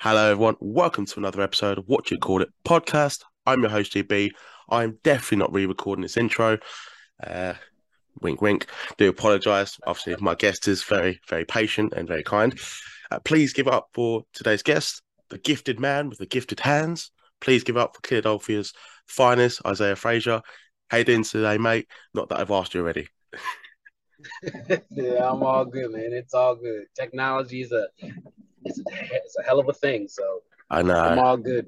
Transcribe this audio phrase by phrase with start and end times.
[0.00, 0.56] Hello, everyone.
[0.60, 3.22] Welcome to another episode of What You Call It podcast.
[3.46, 4.32] I'm your host, GB.
[4.68, 6.58] I'm definitely not re recording this intro.
[7.24, 7.54] Uh,
[8.20, 8.66] wink, wink.
[8.98, 9.78] Do apologize.
[9.86, 12.60] Obviously, my guest is very, very patient and very kind.
[13.10, 15.00] Uh, please give up for today's guest,
[15.30, 17.12] the gifted man with the gifted hands.
[17.40, 18.74] Please give up for Philadelphia's
[19.06, 20.42] finest, Isaiah Frazier.
[20.90, 21.88] How you doing today, mate?
[22.12, 23.08] Not that I've asked you already.
[24.90, 26.12] yeah, I'm all good, man.
[26.12, 26.86] It's all good.
[26.94, 27.86] Technology is a
[28.64, 28.82] it's a,
[29.12, 30.08] it's a hell of a thing.
[30.08, 30.98] So I know.
[30.98, 31.66] I'm all good.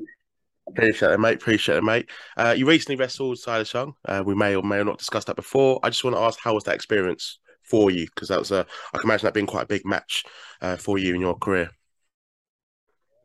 [0.69, 1.35] Appreciate it, mate.
[1.35, 2.09] Appreciate it, mate.
[2.37, 3.95] Uh, you recently wrestled Silas Young.
[4.05, 5.81] Uh, we may or may not discussed that before.
[5.83, 8.07] I just want to ask, how was that experience for you?
[8.07, 10.25] Because that was a, I can imagine that being quite a big match
[10.61, 11.71] uh, for you in your career.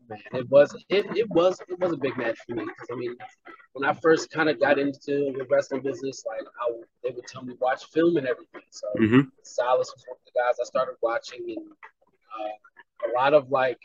[0.08, 2.66] Man, it was it, it was it was a big match for me.
[2.92, 3.16] I mean,
[3.74, 6.72] when I first kind of got into the wrestling business, like I,
[7.04, 8.62] they would tell me watch film and everything.
[8.70, 9.22] So mm-hmm.
[9.42, 11.68] Silas was one of the guys I started watching, and
[12.40, 13.80] uh, a lot of like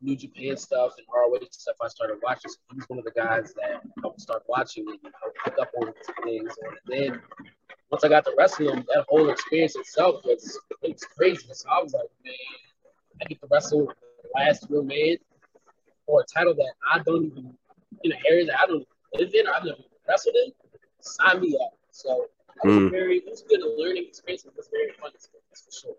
[0.00, 2.50] New Japan stuff and ROH stuff I started watching.
[2.50, 5.34] So he was one of the guys that I would start watching and I would
[5.44, 5.92] pick up on
[6.24, 6.52] things.
[6.62, 7.22] And then
[7.90, 11.46] once I got to wrestling, that whole experience itself was it's crazy.
[11.52, 12.34] So I was like, man,
[13.22, 13.92] I get to wrestle
[14.34, 15.16] last real man
[16.06, 17.54] for a title that I don't even
[18.04, 19.78] in an area that I don't live in or I've never
[20.08, 20.52] wrestled in.
[21.00, 21.72] Sign me up.
[21.90, 22.26] So
[22.64, 22.90] it was mm.
[22.90, 24.44] very it was a good learning experience.
[24.44, 25.94] It was very fun experience for sure.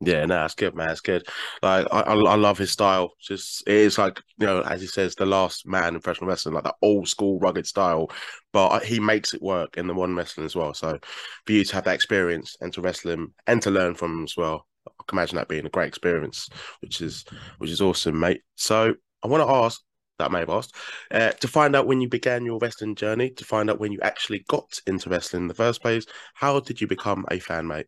[0.00, 0.90] Yeah, no, that's good, man.
[0.90, 1.26] It's good.
[1.60, 3.14] Like I, I, love his style.
[3.20, 6.54] Just it is like you know, as he says, the last man in professional wrestling,
[6.54, 8.08] like that old school rugged style.
[8.52, 10.72] But he makes it work in the modern wrestling as well.
[10.72, 11.00] So
[11.44, 14.24] for you to have that experience and to wrestle him and to learn from him
[14.24, 14.66] as well,
[15.12, 16.48] imagine that being a great experience,
[16.80, 17.24] which is
[17.58, 18.42] which is awesome, mate.
[18.56, 19.80] So I want to ask
[20.18, 20.74] that I may have asked
[21.10, 24.00] uh, to find out when you began your wrestling journey, to find out when you
[24.02, 26.06] actually got into wrestling in the first place.
[26.34, 27.86] How did you become a fan, mate?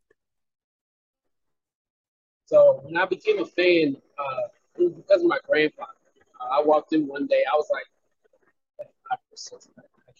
[2.46, 5.92] So when I became a fan, uh, it was because of my grandfather.
[6.40, 7.42] Uh, I walked in one day.
[7.52, 7.84] I was like,
[9.12, 9.16] I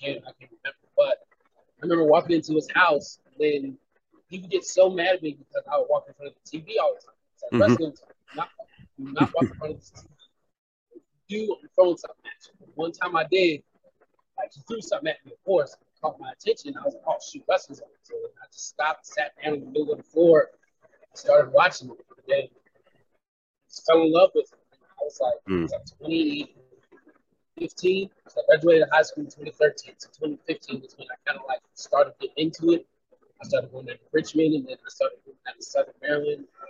[0.00, 1.18] can't, I can't remember, but
[1.58, 3.18] I remember walking into his house.
[3.26, 3.78] And then
[4.30, 6.48] he would get so mad at me because I would walk in front of the
[6.58, 7.14] TV all the time.
[7.34, 7.60] It's like mm-hmm.
[7.60, 8.14] wrestling time.
[8.36, 8.48] Not,
[8.98, 10.06] not walk in front of the TV.
[11.28, 12.30] Do throwing something at
[12.60, 12.66] you.
[12.74, 13.62] One time I did,
[14.38, 15.32] like he threw something at me.
[15.32, 16.74] Of course, caught my attention.
[16.78, 17.88] I was like, oh shoot, wrestling's on.
[18.02, 20.50] So I just stopped, sat down in the middle of the floor,
[21.14, 21.98] started watching it
[22.30, 22.48] then
[23.86, 24.58] fell in love with it.
[25.00, 25.62] I was like, mm.
[25.62, 28.10] was like 2015.
[28.28, 29.94] So I graduated high school in 2013.
[29.98, 32.86] So 2015 was when I kind of like started getting into it.
[33.42, 36.44] I started going to Richmond and then I started going at the Southern Maryland.
[36.60, 36.66] Uh,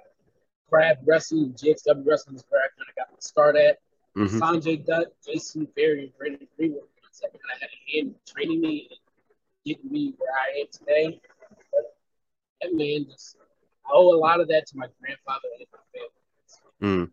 [0.68, 3.78] crab wrestling, GXW wrestling is where I kind of got my start at.
[4.16, 4.42] Mm-hmm.
[4.42, 6.82] Sanjay Dutt, Jason Berry, and Brandon Greenwood
[7.20, 8.98] kind of had a hand in training me and
[9.64, 11.20] getting me where I am today.
[11.72, 11.82] But
[12.62, 13.36] that man just
[13.86, 15.78] I owe a lot of that to my grandfather and my
[16.82, 17.06] family.
[17.06, 17.10] Mm.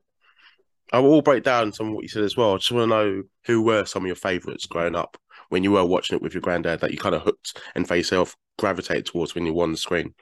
[0.94, 2.54] I will break down some of what you said as well.
[2.54, 5.18] I just want to know who were some of your favorites growing up
[5.50, 7.96] when you were watching it with your granddad that you kind of hooked and for
[7.96, 10.14] yourself gravitate towards when you were on the screen.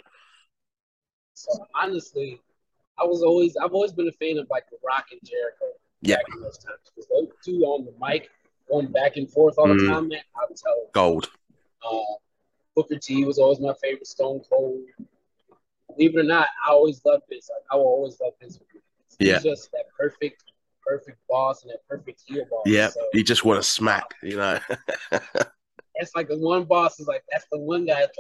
[1.34, 2.42] So honestly,
[2.98, 5.66] I was always I've always been a fan of like the Rock and Jericho.
[6.02, 6.18] Yeah.
[6.40, 8.30] those times because those two on the mic
[8.70, 9.88] going back and forth all the mm.
[9.88, 10.90] time, man, I would tell.
[10.94, 11.30] Gold.
[11.84, 12.00] Uh,
[12.76, 14.08] Booker T was always my favorite.
[14.08, 14.84] Stone Cold
[15.96, 17.50] believe it or not, I always loved this.
[17.50, 18.60] Like, I will always love this.
[19.20, 19.40] He's yeah.
[19.40, 20.44] just that perfect,
[20.86, 22.64] perfect boss and that perfect heel boss.
[22.66, 24.60] Yeah, so, you just want to smack, you know.
[25.96, 28.02] it's like the one boss is like that's the one guy.
[28.02, 28.12] Like,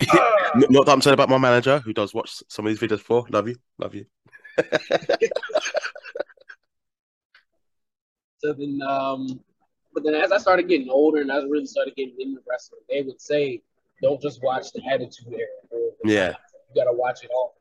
[0.10, 0.50] ah!
[0.54, 3.26] Not that I'm saying about my manager who does watch some of these videos for.
[3.30, 4.06] Love you, love you.
[8.38, 9.40] so then, um,
[9.92, 13.02] but then as I started getting older and I really started getting into wrestling, they
[13.02, 13.62] would say,
[14.02, 15.48] "Don't just watch the Attitude Era."
[16.04, 16.34] yeah
[16.74, 17.54] you gotta watch it all.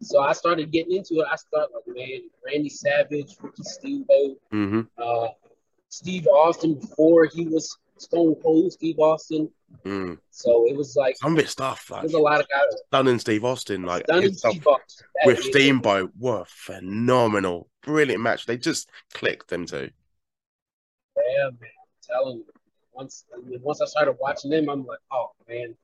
[0.00, 1.26] So I started getting into it.
[1.30, 4.82] I started like, man, Randy Savage, Ricky Steamboat, mm-hmm.
[4.96, 5.28] uh,
[5.88, 9.50] Steve Austin before he was Stone Cold Steve Austin.
[9.84, 10.18] Mm.
[10.30, 11.90] So it was like some bit stuff.
[11.90, 12.80] Like, there's a lot of guys.
[12.86, 18.46] Stunning Steve Austin, like Steve Austin, with Steamboat, were phenomenal, brilliant match.
[18.46, 19.90] They just clicked them two.
[21.16, 22.46] Yeah, man, I'm telling you.
[22.92, 25.76] Once, I mean, once I started watching them, I'm like, oh man,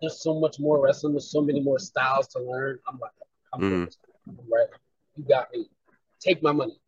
[0.00, 1.14] there's so much more wrestling.
[1.14, 2.78] There's so many more styles to learn.
[2.88, 3.12] I'm like,
[3.58, 3.88] I'm mm.
[4.50, 4.68] right.
[5.16, 5.68] You got me.
[6.20, 6.78] Take my money.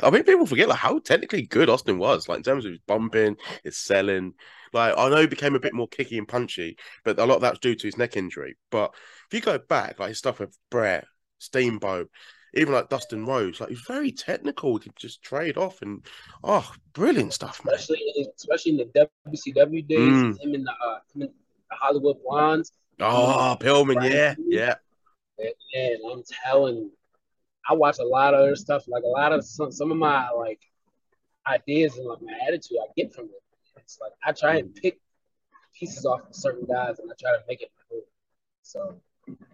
[0.00, 2.80] I think people forget like how technically good Austin was, like in terms of his
[2.86, 4.34] bumping, his selling.
[4.72, 7.40] Like I know he became a bit more kicky and punchy, but a lot of
[7.40, 8.56] that's due to his neck injury.
[8.70, 8.94] But
[9.26, 11.06] if you go back, like his stuff with Bret,
[11.38, 12.10] Steamboat,
[12.54, 14.76] even like Dustin Rhodes, like he's very technical.
[14.76, 16.06] He could just trade off and
[16.44, 17.74] oh, brilliant stuff, man.
[17.74, 20.40] Especially, especially in the WCW days, mm.
[20.40, 21.32] him in the uh, him in
[21.72, 22.72] Hollywood Blondes.
[23.00, 24.74] Oh, Pillman, yeah, yeah.
[25.74, 26.90] And I'm telling,
[27.68, 28.84] I watch a lot of other stuff.
[28.88, 30.60] Like a lot of some, some of my like
[31.46, 33.42] ideas and like my attitude I get from it.
[33.76, 34.98] It's like I try and pick
[35.78, 38.02] pieces off of certain guys and I try to make it my own.
[38.62, 39.00] So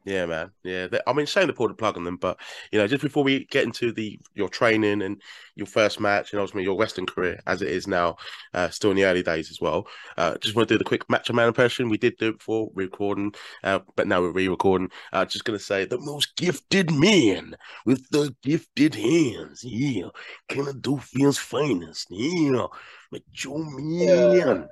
[0.04, 0.50] yeah, man.
[0.62, 2.38] Yeah, I mean, shame to pull the plug on them, but
[2.72, 5.20] you know, just before we get into the your training and
[5.54, 8.16] your first match and ultimately your Western career as it is now,
[8.54, 9.86] uh, still in the early days as well.
[10.16, 11.88] Uh, just want to do the quick Macho Man impression.
[11.88, 13.34] We did do it before recording,
[13.64, 14.90] uh, but now we're re-recording.
[15.12, 19.62] Uh, just gonna say the most gifted man with the gifted hands.
[19.64, 20.08] Yeah,
[20.50, 22.06] Philadelphia's finest.
[22.10, 22.66] Yeah,
[23.10, 24.30] Macho Man.
[24.32, 24.64] Yeah.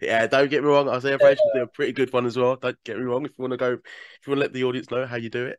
[0.00, 0.88] Yeah, don't get me wrong.
[0.88, 1.60] Isaiah Fraser yeah.
[1.60, 2.56] do a pretty good one as well.
[2.56, 3.24] Don't get me wrong.
[3.24, 5.30] If you want to go, if you want to let the audience know how you
[5.30, 5.58] do it,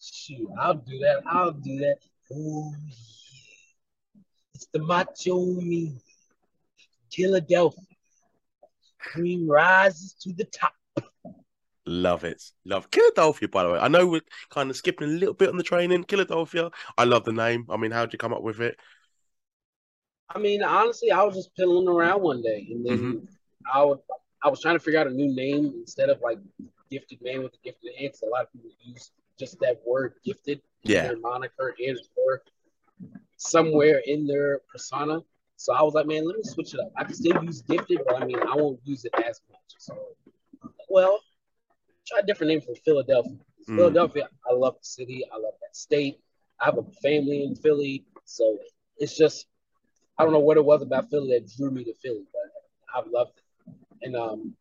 [0.00, 1.22] shoot, I'll do that.
[1.26, 1.98] I'll do that.
[2.32, 4.22] Oh yeah,
[4.54, 5.98] it's the macho me,
[7.12, 7.80] Philadelphia.
[8.98, 10.72] Cream rises to the top.
[11.86, 12.42] Love it.
[12.64, 13.78] Love Philadelphia, by the way.
[13.78, 16.04] I know we're kind of skipping a little bit on the training.
[16.04, 16.70] Philadelphia.
[16.96, 17.66] I love the name.
[17.68, 18.78] I mean, how did you come up with it?
[20.30, 23.24] I mean, honestly, I was just piddling around one day, and then mm-hmm.
[23.72, 23.98] I was
[24.42, 26.38] I was trying to figure out a new name instead of like
[26.90, 28.12] gifted man with a gifted hand.
[28.12, 31.08] Because a lot of people use just that word gifted yeah.
[31.08, 32.42] their moniker is or
[33.36, 35.20] somewhere in their persona.
[35.56, 36.92] So I was like, man, let me switch it up.
[36.96, 39.60] I can still use gifted, but I mean, I won't use it as much.
[39.78, 39.96] So,
[40.88, 41.20] well,
[42.06, 43.38] try a different name for Philadelphia.
[43.68, 43.76] Mm.
[43.76, 45.24] Philadelphia, I love the city.
[45.32, 46.20] I love that state.
[46.60, 48.58] I have a family in Philly, so
[48.98, 49.46] it's just
[50.18, 53.10] I don't know what it was about Philly that drew me to Philly, but I've
[53.10, 53.74] loved it.
[54.02, 54.54] And um,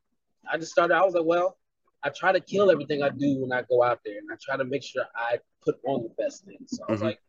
[0.51, 0.95] I just started.
[0.95, 1.57] I was like, well,
[2.03, 4.57] I try to kill everything I do when I go out there, and I try
[4.57, 6.57] to make sure I put on the best thing.
[6.67, 7.07] So I was mm-hmm.
[7.07, 7.19] like,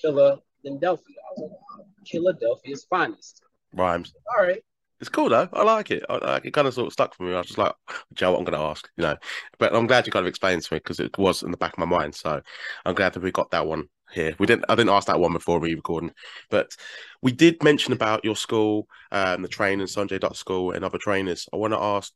[0.00, 1.16] Killer Philadelphia.
[1.18, 3.42] I was like, Philadelphia's finest.
[3.72, 4.14] Rhymes.
[4.36, 4.62] All right.
[5.00, 5.48] It's cool though.
[5.52, 6.04] I like it.
[6.10, 7.32] I, like it kind of sort of stuck for me.
[7.32, 7.72] I was just like,
[8.12, 9.16] Joe, what I'm going to ask, you know.
[9.58, 11.72] But I'm glad you kind of explained to me because it was in the back
[11.72, 12.14] of my mind.
[12.14, 12.42] So
[12.84, 14.34] I'm glad that we got that one here.
[14.38, 14.64] We didn't.
[14.68, 16.12] I didn't ask that one before we recording,
[16.50, 16.76] but
[17.22, 21.48] we did mention about your school, um, the training, Sanjay Dutt School, and other trainers.
[21.52, 22.12] I want to ask,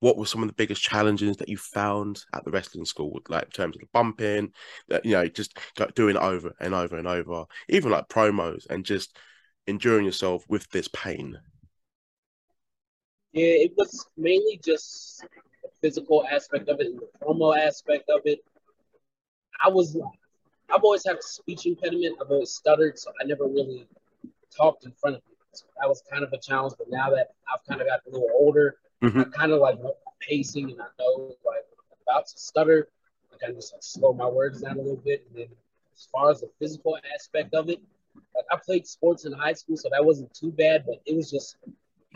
[0.00, 3.44] what were some of the biggest challenges that you found at the wrestling school, like
[3.44, 4.52] in terms of the bumping,
[4.88, 5.58] that you know, just
[5.94, 9.16] doing it over and over and over, even like promos, and just
[9.66, 11.38] enduring yourself with this pain.
[13.32, 15.20] Yeah, it was mainly just
[15.62, 18.40] the physical aspect of it and the promo aspect of it.
[19.62, 19.96] I was
[20.72, 22.16] I've always had a speech impediment.
[22.20, 23.86] I've always stuttered, so I never really
[24.56, 25.36] talked in front of people.
[25.52, 26.74] So that was kind of a challenge.
[26.78, 29.20] But now that I've kind of gotten a little older, mm-hmm.
[29.20, 29.78] I kind of like
[30.20, 32.88] pacing, and I know like I'm about to stutter.
[33.32, 35.26] I kind of just like slow my words down a little bit.
[35.28, 35.48] And then
[35.94, 37.80] as far as the physical aspect of it,
[38.34, 40.84] like I played sports in high school, so that wasn't too bad.
[40.86, 41.56] But it was just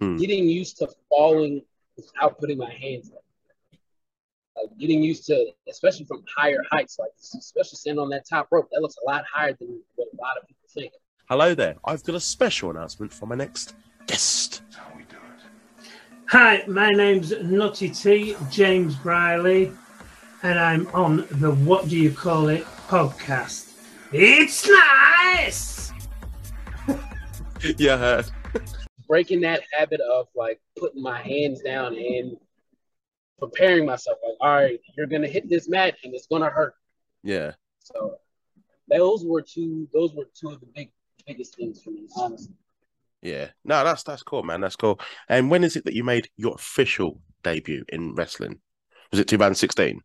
[0.00, 0.18] mm.
[0.18, 1.62] getting used to falling
[1.96, 3.22] without putting my hands up
[4.60, 8.68] like getting used to, especially from higher heights, like especially standing on that top rope.
[8.72, 10.92] That looks a lot higher than what a lot of people think.
[11.28, 11.76] Hello there.
[11.84, 13.74] I've got a special announcement for my next
[14.06, 14.62] guest.
[16.28, 19.72] Hi, my name's Nutty T, James Briley,
[20.44, 23.72] and I'm on the What Do You Call It podcast.
[24.12, 25.92] It's nice!
[27.78, 28.22] yeah.
[29.08, 32.36] Breaking that habit of like putting my hands down and
[33.40, 34.18] preparing myself.
[34.24, 36.74] Like, all right, you're gonna hit this mat and it's gonna hurt.
[37.22, 37.52] Yeah.
[37.80, 38.16] So
[38.88, 39.88] those were two.
[39.92, 40.90] Those were two of the big
[41.26, 42.54] biggest things for me, honestly.
[43.22, 43.48] Yeah.
[43.64, 44.60] No, that's that's cool, man.
[44.60, 45.00] That's cool.
[45.28, 48.60] And when is it that you made your official debut in wrestling?
[49.10, 50.00] Was it 2016?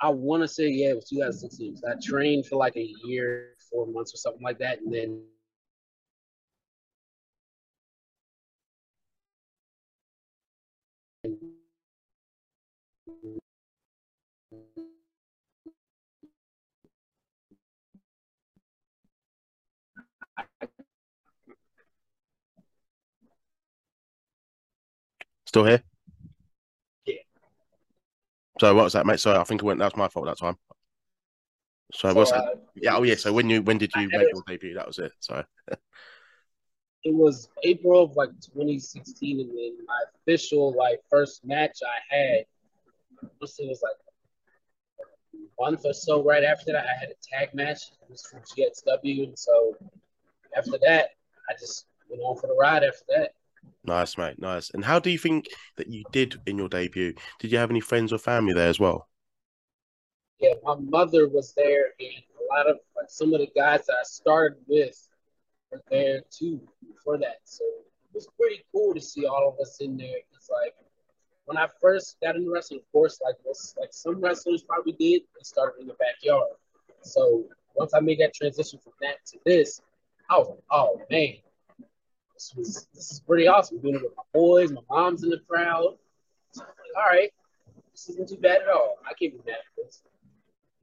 [0.00, 1.76] I want to say yeah, it was 2016.
[1.76, 5.22] So I trained for like a year, four months or something like that, and then
[25.54, 25.84] Still here?
[27.06, 27.14] Yeah.
[28.58, 29.20] So what was that, mate?
[29.20, 29.78] Sorry, I think it went.
[29.78, 30.56] That was my fault that time.
[31.92, 32.96] So, so what's uh, Yeah.
[32.96, 33.14] Oh, yeah.
[33.14, 34.74] So when you when did you make your debut?
[34.74, 35.12] That was it.
[35.20, 35.44] Sorry.
[37.04, 42.46] it was April of like 2016, and then my official like first match I had.
[43.22, 46.84] It was like a month or so right after that.
[46.84, 47.92] I had a tag match.
[48.02, 49.76] It was from GXW, and so
[50.56, 51.10] after that,
[51.48, 52.82] I just went on for the ride.
[52.82, 53.34] After that.
[53.84, 54.38] Nice, mate.
[54.38, 54.70] Nice.
[54.70, 57.14] And how do you think that you did in your debut?
[57.38, 59.08] Did you have any friends or family there as well?
[60.40, 63.94] Yeah, my mother was there, and a lot of like, some of the guys that
[63.94, 65.08] I started with
[65.70, 66.60] were there too
[67.02, 67.38] for that.
[67.44, 70.16] So it was pretty cool to see all of us in there.
[70.34, 70.74] It's like
[71.44, 75.22] when I first got into wrestling, of course, like most, like some wrestlers probably did,
[75.36, 76.48] they started in the backyard.
[77.02, 77.44] So
[77.74, 79.80] once I made that transition from that to this,
[80.30, 81.34] I was like, oh man,
[82.34, 83.80] this was this is pretty awesome.
[83.80, 85.96] Doing it with my boys, my mom's in the crowd.
[86.50, 87.30] So like, all right,
[87.92, 88.96] this isn't too bad at all.
[89.04, 90.02] I can't be mad at this.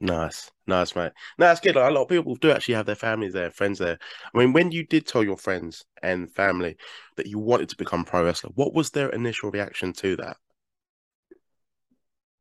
[0.04, 1.12] Nice, nice, mate.
[1.38, 1.76] No, that's good.
[1.76, 4.00] Like, a lot of people do actually have their families there, friends there.
[4.34, 6.76] I mean, when you did tell your friends and family
[7.18, 10.38] that you wanted to become pro wrestler, what was their initial reaction to that?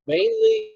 [0.07, 0.71] Mainly,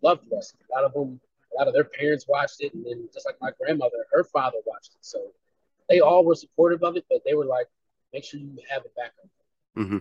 [0.00, 0.62] loved wrestling.
[0.72, 1.20] A lot of them,
[1.52, 4.56] a lot of their parents watched it, and then just like my grandmother, her father
[4.64, 5.04] watched it.
[5.04, 5.34] So
[5.90, 7.66] they all were supportive of it, but they were like,
[8.14, 9.28] make sure you have a backup.
[9.76, 9.98] Mm-hmm.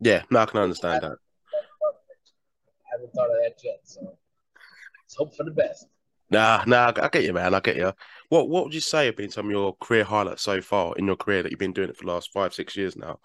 [0.00, 1.12] Yeah, no, I can understand that.
[1.12, 5.86] I haven't thought of that yet, so let's hope for the best.
[6.30, 7.54] Nah, nah, I get you, man.
[7.54, 7.92] I get you.
[8.28, 11.06] What What would you say have been some of your career highlights so far in
[11.06, 13.18] your career that you've been doing it for the last five, six years now?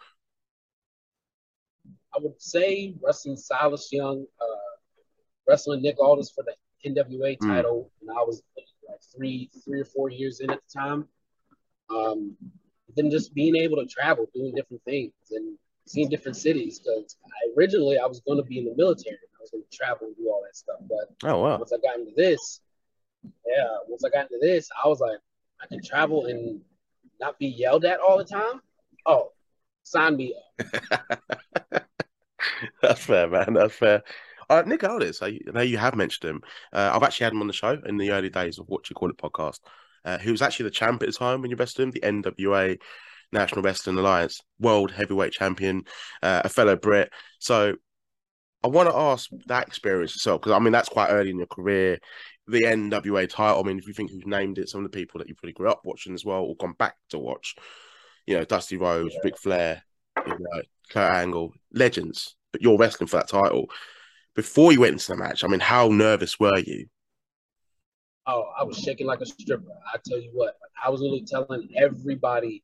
[2.15, 4.45] I would say wrestling Silas Young, uh,
[5.47, 6.55] wrestling Nick Aldis for the
[6.89, 7.47] NWA Mm.
[7.47, 8.41] title, and I was
[8.89, 11.07] like three, three or four years in at the time.
[11.89, 12.35] Um,
[12.95, 16.79] then just being able to travel, doing different things, and seeing different cities.
[16.79, 17.17] Because
[17.57, 20.15] originally I was going to be in the military, I was going to travel and
[20.15, 20.77] do all that stuff.
[20.87, 22.61] But Oh wow, once I got into this,
[23.23, 25.19] yeah, once I got into this, I was like,
[25.61, 26.61] I can travel and
[27.19, 28.61] not be yelled at all the time.
[29.05, 29.31] Oh,
[29.83, 30.75] sign me up.
[32.81, 33.53] that's fair, man.
[33.53, 34.03] That's fair.
[34.49, 36.41] Uh, Nick Aldis, I know you have mentioned him.
[36.71, 38.93] Uh, I've actually had him on the show in the early days of what you
[38.93, 39.59] call it podcast.
[40.03, 42.77] Uh, he was actually the champ at the time when you wrestled him, the NWA
[43.31, 45.83] National Wrestling Alliance World Heavyweight Champion,
[46.21, 47.11] uh, a fellow Brit.
[47.39, 47.75] So
[48.63, 51.47] I want to ask that experience yourself because I mean that's quite early in your
[51.47, 51.99] career.
[52.47, 53.59] The NWA title.
[53.59, 55.53] I mean, if you think who's named it, some of the people that you probably
[55.53, 57.55] grew up watching as well, or gone back to watch.
[58.27, 59.83] You know, Dusty Rhodes, Ric Flair,
[60.25, 62.35] you know, Kurt Angle, legends.
[62.51, 63.67] But you're wrestling for that title.
[64.35, 66.87] Before you went into the match, I mean, how nervous were you?
[68.27, 69.71] Oh, I was shaking like a stripper.
[69.93, 72.63] I tell you what, I was literally telling everybody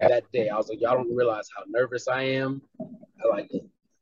[0.00, 0.48] that day.
[0.48, 2.62] I was like, y'all don't realize how nervous I am.
[2.80, 3.50] I like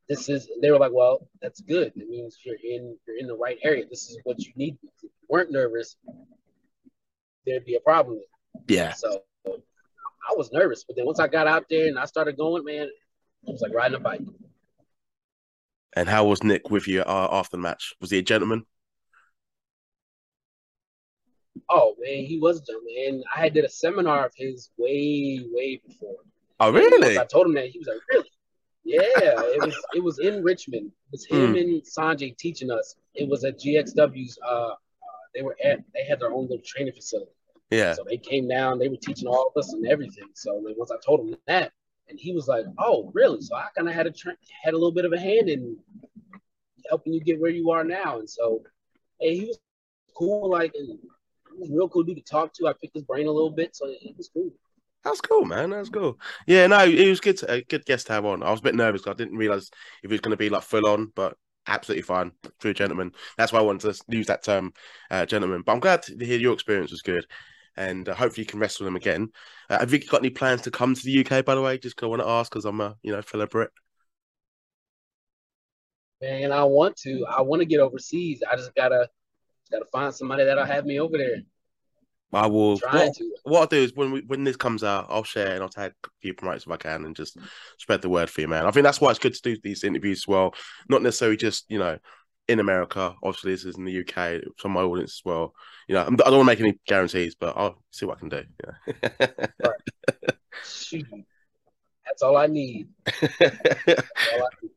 [0.09, 0.49] this is.
[0.61, 1.93] They were like, well, that's good.
[1.97, 3.85] It means you're in you're in the right area.
[3.89, 4.79] This is what you need.
[4.83, 5.97] If you weren't nervous,
[7.47, 8.21] there'd be a problem.
[8.69, 12.37] Yeah, So I was nervous, but then once I got out there and I started
[12.37, 12.93] going, man, it
[13.51, 14.21] was like riding a bike.
[15.95, 17.95] And how was Nick with you uh, after the match?
[18.01, 18.65] Was he a gentleman?
[21.69, 22.95] Oh man, he was a gentleman.
[23.07, 26.17] And I had did a seminar of his way, way before.
[26.61, 27.19] Oh, really?
[27.19, 28.31] I told him that he was like, really?
[28.85, 30.87] Yeah, it was it was in Richmond.
[30.87, 32.97] It was him and Sanjay teaching us.
[33.15, 34.39] It was at GXW's.
[34.45, 34.75] Uh, uh,
[35.35, 37.33] they were at they had their own little training facility.
[37.71, 37.95] Yeah.
[37.95, 38.79] So they came down.
[38.79, 40.29] They were teaching all of us and everything.
[40.35, 41.73] So then once I told him that,
[42.13, 44.13] and he was like, "Oh, really?" So I kind of had a
[44.63, 45.77] had a little bit of a hand in
[46.89, 48.19] helping you get where you are now.
[48.19, 48.63] And so,
[49.21, 49.59] hey, he was
[50.17, 50.51] cool.
[50.51, 50.73] Like,
[51.59, 52.69] was a real cool dude to talk to.
[52.69, 54.53] I picked his brain a little bit, so it was cool.
[55.05, 55.71] That's cool, man.
[55.71, 56.19] That's cool.
[56.47, 57.39] Yeah, no, it was good.
[57.39, 58.43] To, a good guest to have on.
[58.43, 59.07] I was a bit nervous.
[59.07, 59.71] I didn't realize
[60.03, 62.33] if it was going to be like full on, but absolutely fine.
[62.61, 63.13] True gentleman.
[63.37, 64.73] That's why I wanted to use that term,
[65.11, 65.63] uh, gentleman.
[65.65, 67.27] But I'm glad to hear your experience was good,
[67.77, 69.29] and uh, hopefully you can wrestle them again.
[69.71, 71.45] Uh, have you got any plans to come to the UK?
[71.45, 73.71] By the way, just I want to ask because I'm a you know fellow Brit.
[76.21, 77.25] Man, I want to.
[77.29, 78.43] I want to get overseas.
[78.49, 79.09] I just gotta
[79.71, 81.43] gotta find somebody that'll have me over there.
[82.33, 82.79] I will.
[82.79, 83.35] What, to.
[83.45, 85.93] what I'll do is when we, when this comes out, I'll share and I'll tag
[86.05, 87.37] a few promoters if I can and just
[87.79, 88.67] spread the word for you, man.
[88.67, 90.55] I think that's why it's good to do these interviews as well.
[90.89, 91.99] Not necessarily just you know
[92.53, 93.15] in America.
[93.23, 94.41] Obviously, this is in the UK.
[94.59, 95.55] Some of my audience as well.
[95.89, 98.29] You know, I'm- don't want to make any guarantees, but I'll see what I can
[98.29, 98.45] do.
[98.65, 99.37] Yeah.
[102.05, 102.89] That's all I need.
[103.07, 103.19] All
[103.49, 104.71] I need.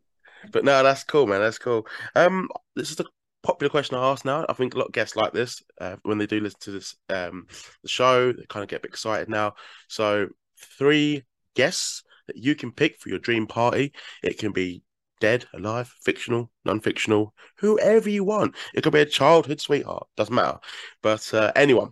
[0.52, 1.42] but no, that's cool, man.
[1.42, 1.88] That's cool.
[2.16, 3.06] Um, this is a
[3.44, 4.46] popular question I ask now.
[4.48, 6.96] I think a lot of guests like this uh, when they do listen to this
[7.10, 7.48] um
[7.84, 9.54] the show, they kind of get a bit excited now.
[9.88, 10.28] So
[10.78, 11.24] three
[11.56, 13.94] guests that you can pick for your dream party.
[14.24, 14.82] It can be
[15.20, 18.56] dead, alive, fictional, non-fictional, whoever you want.
[18.74, 20.60] It could be a childhood sweetheart, doesn't matter.
[21.02, 21.92] But uh, anyone.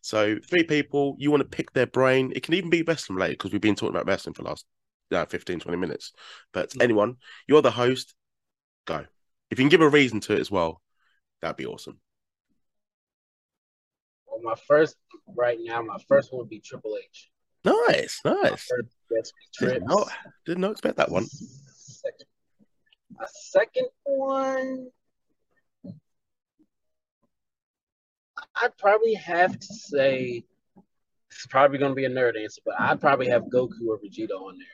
[0.00, 2.32] So three people, you want to pick their brain.
[2.34, 4.64] It can even be wrestling related because we've been talking about wrestling for the last
[5.12, 6.12] uh, 15, 20 minutes.
[6.52, 8.14] But anyone, you're the host,
[8.86, 9.04] go.
[9.50, 10.80] If you can give a reason to it as well,
[11.40, 12.00] that'd be awesome.
[14.26, 14.96] Well, my first
[15.36, 17.30] right now, my first one would be Triple H.
[17.64, 18.70] Nice, nice.
[19.58, 20.06] Didn't know,
[20.46, 21.26] did not expect that one.
[23.18, 24.88] My second one,
[28.62, 30.44] I'd probably have to say
[31.30, 34.30] it's probably going to be a nerd answer, but I'd probably have Goku or Vegeta
[34.32, 34.66] on there.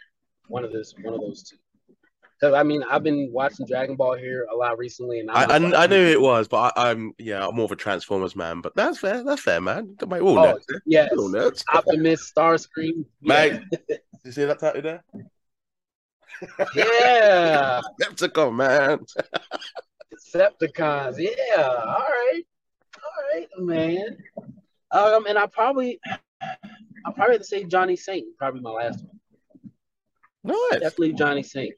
[0.49, 1.57] one of this, one of those two.
[2.41, 5.59] Because I mean, I've been watching Dragon Ball here a lot recently, and I, I,
[5.59, 8.61] like, I knew it was, but I, I'm yeah, I'm more of a Transformers man.
[8.61, 9.23] But that's fair.
[9.25, 9.97] That's fair, man.
[10.05, 10.65] We're all Oh, nerds.
[10.75, 10.79] eh?
[10.85, 11.63] yes, all nerds.
[11.73, 13.61] Optimus, Starscream, Mate,
[14.25, 15.05] you see that tattoo there?
[16.75, 19.01] Yeah, Decepticon, man.
[20.13, 21.63] Decepticons, yeah.
[21.63, 22.43] All right,
[22.97, 24.17] all right, man.
[24.91, 26.01] Um, and I probably,
[26.43, 29.21] I probably have to say Johnny Saint, probably my last one.
[30.45, 30.81] Nice.
[30.81, 31.75] Definitely Johnny Saint.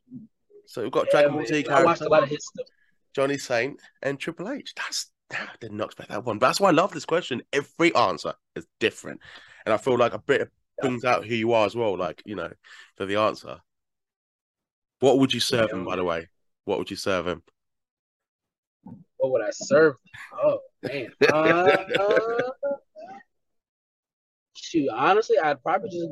[0.66, 1.46] So we've got Yeah, Dragon Ball.
[1.46, 2.66] Z I watched a lot of his stuff.
[3.14, 4.74] Johnny Saint, and Triple H.
[4.76, 6.38] That's I did not expect that one.
[6.38, 7.42] But that's why I love this question.
[7.52, 9.20] Every answer is different,
[9.64, 11.96] and I feel like a bit of brings out who you are as well.
[11.96, 12.52] Like you know,
[12.96, 13.58] for the answer.
[15.00, 15.84] What would you serve him?
[15.84, 16.28] By the way,
[16.64, 17.42] what would you serve him?
[19.18, 19.96] What would I serve?
[20.32, 21.08] Oh man.
[21.32, 21.34] Uh,
[22.00, 22.50] uh,
[24.56, 26.08] shoot, honestly, I'd probably just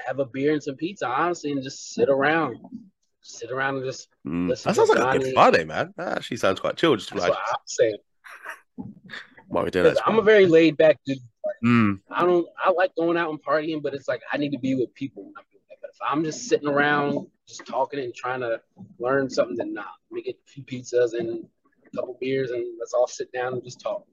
[0.00, 2.56] have a beer and some pizza, honestly, and just sit around.
[3.22, 5.34] Sit around and just Mm, Listen that sounds to like a good Johnny.
[5.34, 5.94] Friday, man.
[5.96, 6.96] That actually sounds quite chill.
[6.96, 7.96] Just that's like what I'm saying.
[9.48, 9.86] what we doing.
[9.92, 11.18] 'Cause I'm a very laid back dude.
[11.64, 14.58] Mm, I don't I like going out and partying, but it's like I need to
[14.58, 15.32] be with people
[16.00, 16.38] when I'm doing that.
[16.40, 18.60] But if I'm just sitting around just talking and trying to
[18.98, 19.84] learn something, then nah.
[20.10, 21.46] Let me get a few pizzas and
[21.92, 24.04] a couple beers and let's all sit down and just talk.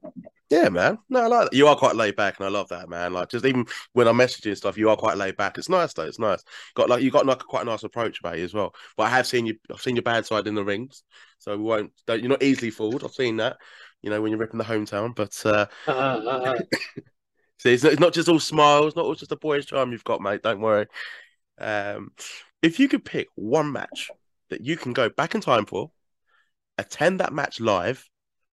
[0.50, 0.98] yeah, man.
[1.08, 1.56] No, I like that.
[1.56, 3.12] You are quite laid back, and I love that, man.
[3.12, 5.58] Like just even when I'm messaging stuff, you are quite laid back.
[5.58, 6.04] It's nice though.
[6.04, 6.44] It's nice.
[6.74, 8.74] Got like you got like quite a nice approach about you as well.
[8.96, 9.56] But I have seen you.
[9.72, 11.02] I've seen your bad side in the rings,
[11.38, 11.92] so we won't.
[12.06, 13.04] Don't, you're not easily fooled.
[13.04, 13.56] I've seen that.
[14.02, 16.58] You know when you're ripping the hometown, but uh, Uh, uh, uh,
[17.58, 20.04] see, it's not, it's not just all smiles, not all just a boyish charm you've
[20.04, 20.42] got, mate.
[20.42, 20.86] Don't worry.
[21.58, 22.12] Um,
[22.62, 24.10] if you could pick one match
[24.50, 25.90] that you can go back in time for,
[26.78, 28.08] attend that match live,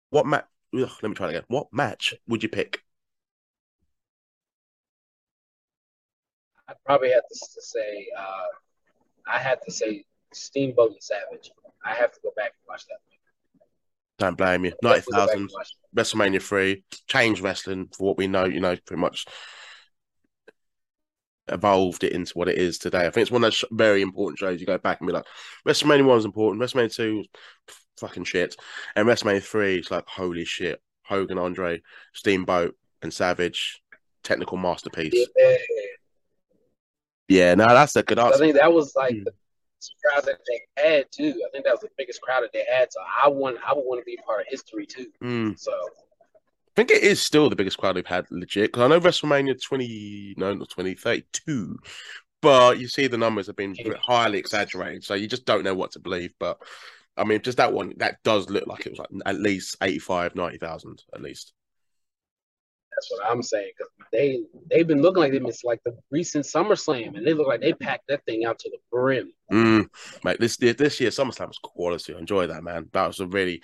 [0.09, 0.45] what match?
[0.73, 1.43] Let me try it again.
[1.47, 2.81] What match would you pick?
[6.67, 8.45] I probably have to, say uh,
[9.27, 11.51] I have to say Steamboat and Savage.
[11.83, 12.99] I have to go back and watch that.
[14.19, 14.71] Don't blame you.
[14.71, 15.99] I have Ninety to go back thousand, and watch it.
[15.99, 18.45] WrestleMania three, change wrestling for what we know.
[18.45, 19.25] You know, pretty much
[21.47, 22.99] evolved it into what it is today.
[23.05, 24.59] I think it's one of those sh- very important shows.
[24.59, 25.25] You go back and be like,
[25.67, 26.61] WrestleMania one was important.
[26.61, 27.27] WrestleMania two was
[27.99, 28.55] fucking shit,
[28.95, 30.81] and WrestleMania three is like holy shit.
[31.03, 31.81] Hogan, Andre,
[32.13, 33.81] Steamboat, and Savage,
[34.23, 35.13] technical masterpiece.
[35.37, 35.57] Yeah.
[37.27, 38.35] Yeah, no, that's a good answer.
[38.35, 39.23] I think that was like Hmm.
[39.23, 39.31] the
[40.03, 41.29] crowd that they had too.
[41.45, 42.91] I think that was the biggest crowd that they had.
[42.91, 45.07] So I want I would want to be part of history too.
[45.23, 45.57] Mm.
[45.59, 45.71] So
[46.71, 48.71] I think it is still the biggest crowd they've had, legit.
[48.71, 51.77] Because I know WrestleMania 20, no, not 20, 32,
[52.41, 55.03] but you see the numbers have been highly exaggerated.
[55.03, 56.33] So you just don't know what to believe.
[56.39, 56.59] But
[57.17, 60.35] I mean, just that one, that does look like it was like at least 85,
[60.35, 61.53] 90,000 at least.
[62.95, 66.45] that's what I'm saying because they they've been looking like they missed like the recent
[66.45, 69.33] SummerSlam and they look like they packed that thing out to the brim.
[69.51, 69.87] Mm,
[70.23, 72.13] mate, this this year SummerSlam was quality.
[72.15, 72.89] I enjoy that, man.
[72.93, 73.61] That was a really,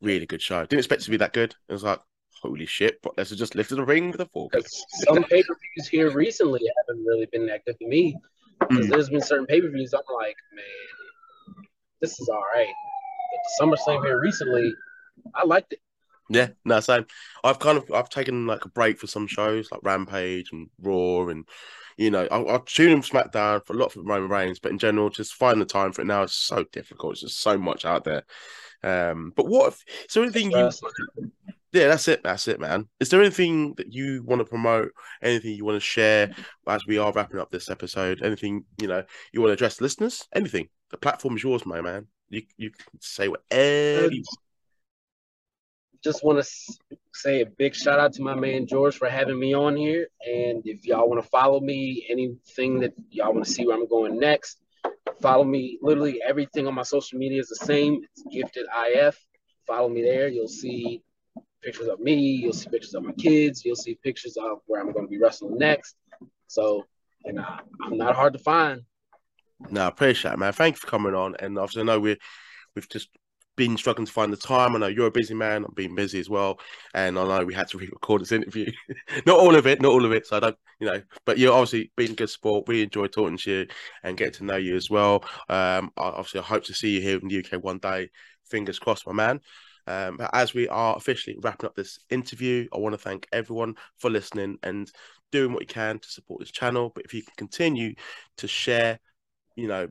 [0.00, 0.60] really good show.
[0.60, 1.54] Didn't expect it to be that good.
[1.68, 2.00] It was like,
[2.42, 4.52] holy shit, but let's just lift the ring with a fork.
[4.68, 8.16] Some pay per views here recently haven't really been that good to me.
[8.60, 8.90] Because Mm.
[8.90, 11.64] there's been certain pay per views I'm like, man,
[12.00, 12.66] this is all right.
[12.68, 14.72] But the SummerSlam here recently,
[15.34, 15.80] I liked it.
[16.28, 17.06] Yeah, no, same.
[17.42, 21.26] I've kind of I've taken like a break for some shows like Rampage and Raw,
[21.28, 21.48] and
[21.96, 24.78] you know I'll, I'll tune in SmackDown for a lot of Roman Reigns, but in
[24.78, 27.14] general, just finding the time for it now is so difficult.
[27.14, 28.22] It's just so much out there.
[28.84, 30.70] Um, but what if is there anything you?
[31.72, 32.22] Yeah, that's it.
[32.24, 32.88] That's it, man.
[32.98, 34.90] Is there anything that you want to promote?
[35.22, 36.34] Anything you want to share
[36.66, 38.22] as we are wrapping up this episode?
[38.22, 40.26] Anything you know you want to address listeners?
[40.34, 40.68] Anything?
[40.90, 42.08] The platform is yours, my man.
[42.28, 44.38] You you can say whatever you want.
[46.02, 46.50] just want to
[47.14, 50.08] say a big shout out to my man George for having me on here.
[50.26, 53.88] And if y'all want to follow me, anything that y'all want to see where I'm
[53.88, 54.60] going next,
[55.20, 55.78] follow me.
[55.82, 58.00] Literally everything on my social media is the same.
[58.02, 59.16] It's gifted IF.
[59.68, 60.26] Follow me there.
[60.26, 61.04] You'll see
[61.62, 62.14] pictures of me.
[62.14, 63.64] You'll see pictures of my kids.
[63.64, 65.96] You'll see pictures of where I'm going to be wrestling next.
[66.46, 66.84] So,
[67.24, 68.82] and uh, I'm not hard to find.
[69.68, 70.52] No, I appreciate it, man.
[70.52, 71.36] Thank you for coming on.
[71.38, 72.16] And obviously, I know we're
[72.74, 73.08] we've just
[73.56, 74.74] been struggling to find the time.
[74.74, 75.64] I know you're a busy man.
[75.64, 76.58] I'm being busy as well,
[76.94, 78.70] and I know we had to re-record this interview.
[79.26, 80.26] not all of it, not all of it.
[80.26, 82.68] So I don't, you know, but you're obviously being good sport.
[82.68, 83.66] We enjoy talking to you
[84.02, 85.24] and getting to know you as well.
[85.48, 88.10] Um, I, obviously, I hope to see you here in the UK one day.
[88.46, 89.40] Fingers crossed, my man.
[89.90, 93.74] Um, but as we are officially wrapping up this interview, I want to thank everyone
[93.98, 94.90] for listening and
[95.32, 96.92] doing what you can to support this channel.
[96.94, 97.94] But if you can continue
[98.36, 99.00] to share,
[99.56, 99.88] you know,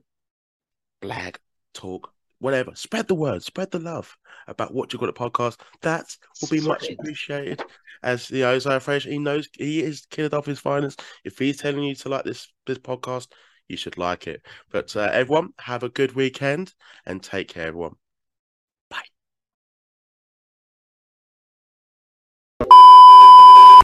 [1.02, 1.36] blag,
[1.74, 4.16] talk, whatever, spread the word, spread the love
[4.48, 5.60] about what you got at podcast.
[5.82, 6.06] That
[6.42, 7.62] will be much appreciated.
[8.02, 11.02] As you know, Isaiah Fraser, he knows he is kid off his finest.
[11.26, 13.28] If he's telling you to like this this podcast,
[13.68, 14.42] you should like it.
[14.72, 16.74] But uh, everyone, have a good weekend
[17.06, 17.96] and take care, everyone.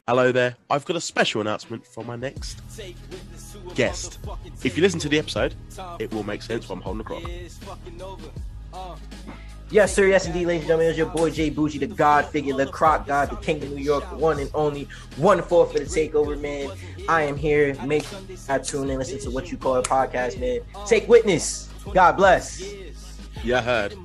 [0.07, 0.55] Hello there.
[0.69, 2.61] I've got a special announcement for my next
[3.73, 4.19] guest.
[4.63, 5.55] If you listen to the episode,
[5.97, 7.23] it will make sense why I'm holding the croc.
[9.71, 10.05] Yes, sir.
[10.05, 10.89] Yes, indeed, ladies and gentlemen.
[10.89, 13.81] It's your boy J Boujii, the God figure, the Croc God, the King of New
[13.83, 14.87] York, the one and only,
[15.17, 16.69] one four for the takeover, man.
[17.09, 17.73] I am here.
[17.83, 18.05] Make
[18.47, 20.59] I tune in, listen to what you call a podcast, man.
[20.85, 21.67] Take witness.
[21.95, 22.63] God bless.
[23.43, 23.95] Yeah, heard.